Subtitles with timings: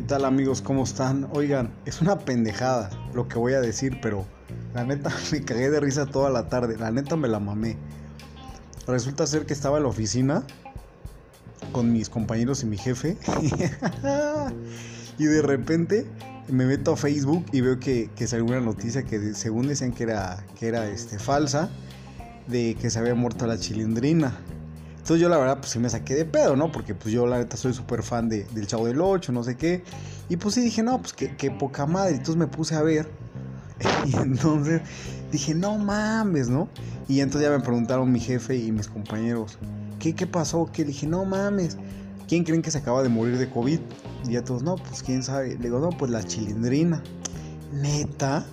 [0.00, 0.62] tal amigos?
[0.62, 1.28] ¿Cómo están?
[1.32, 4.24] Oigan, es una pendejada lo que voy a decir, pero
[4.74, 6.78] la neta me cagué de risa toda la tarde.
[6.78, 7.76] La neta me la mamé.
[8.86, 10.44] Resulta ser que estaba en la oficina
[11.72, 13.18] con mis compañeros y mi jefe.
[15.18, 16.06] y de repente
[16.48, 20.04] me meto a Facebook y veo que, que salió una noticia que según decían que
[20.04, 21.70] era, que era este, falsa,
[22.48, 24.36] de que se había muerto la chilindrina.
[25.02, 26.70] Entonces yo la verdad pues sí me saqué de pedo, ¿no?
[26.70, 29.56] Porque pues yo la neta soy súper fan de, del Chavo del 8, no sé
[29.56, 29.82] qué.
[30.28, 32.12] Y pues sí dije, no, pues qué, poca madre.
[32.12, 33.10] Entonces me puse a ver.
[34.06, 34.80] Y entonces
[35.32, 36.68] dije, no mames, ¿no?
[37.08, 39.58] Y entonces ya me preguntaron mi jefe y mis compañeros,
[39.98, 40.70] ¿qué, qué pasó?
[40.72, 41.78] Que dije, no mames.
[42.28, 43.80] ¿Quién creen que se acaba de morir de COVID?
[44.28, 45.56] Y ya todos, no, pues quién sabe.
[45.56, 47.02] Le digo, no, pues la chilindrina.
[47.72, 48.46] Neta.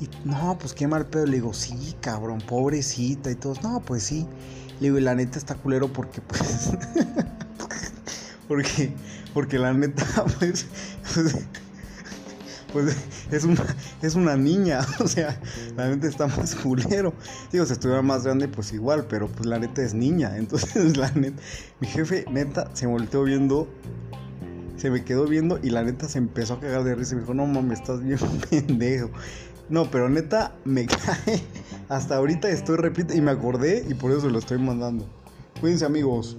[0.00, 1.26] Y no, pues qué mal pedo.
[1.26, 3.30] Le digo, sí, cabrón, pobrecita.
[3.30, 4.26] Y todos, no, pues sí.
[4.80, 6.70] Le digo, y la neta está culero porque, pues.
[8.48, 8.92] porque,
[9.34, 10.04] porque la neta,
[10.38, 10.66] pues.
[12.72, 12.96] pues
[13.30, 13.64] es una,
[14.02, 15.38] es una niña, o sea,
[15.76, 17.12] la neta está más culero.
[17.52, 20.36] Digo, si estuviera más grande, pues igual, pero pues la neta es niña.
[20.36, 21.40] Entonces, la neta,
[21.80, 23.68] mi jefe, neta, se volteó viendo,
[24.76, 27.20] se me quedó viendo y la neta se empezó a cagar de risa y me
[27.22, 28.18] dijo, no mames, estás bien
[28.50, 29.10] pendejo.
[29.70, 31.40] No, pero neta me cae.
[31.88, 35.06] Hasta ahorita estoy repito y me acordé y por eso lo estoy mandando.
[35.60, 36.36] Cuídense amigos.